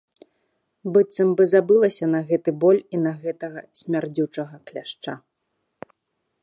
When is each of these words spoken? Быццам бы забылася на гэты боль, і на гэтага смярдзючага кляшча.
Быццам 0.93 1.29
бы 1.41 1.45
забылася 1.53 2.05
на 2.13 2.21
гэты 2.31 2.49
боль, 2.65 2.81
і 2.97 3.01
на 3.05 3.11
гэтага 3.25 3.59
смярдзючага 3.81 4.55
кляшча. 4.71 5.13